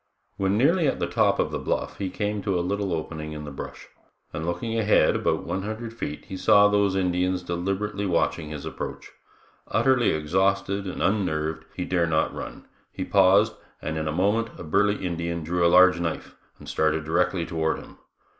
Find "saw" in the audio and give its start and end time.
6.37-6.67